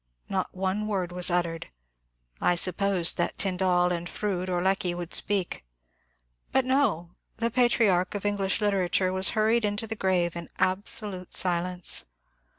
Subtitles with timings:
[0.29, 1.67] Not one word was uttered.
[2.41, 5.63] I supposed that Tyndall and Froude or Lecky would speak,—
[6.51, 11.35] but no 1 the patriarch of English literature was hurried into the grave in absolute
[11.35, 12.05] silence.